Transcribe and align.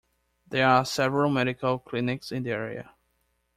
There 0.47 0.67
are 0.67 0.83
several 0.83 1.29
medical 1.29 1.77
clinics 1.77 2.31
in 2.31 2.41
the 2.41 2.49
area. 2.49 2.95